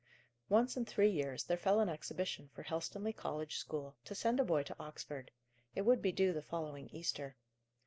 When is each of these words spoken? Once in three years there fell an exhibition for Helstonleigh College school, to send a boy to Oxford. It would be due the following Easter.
Once 0.49 0.75
in 0.75 0.83
three 0.83 1.11
years 1.11 1.43
there 1.43 1.55
fell 1.55 1.79
an 1.79 1.87
exhibition 1.87 2.47
for 2.55 2.63
Helstonleigh 2.63 3.15
College 3.15 3.57
school, 3.57 3.95
to 4.03 4.15
send 4.15 4.39
a 4.39 4.43
boy 4.43 4.63
to 4.63 4.75
Oxford. 4.79 5.29
It 5.75 5.83
would 5.83 6.01
be 6.01 6.11
due 6.11 6.33
the 6.33 6.41
following 6.41 6.89
Easter. 6.89 7.35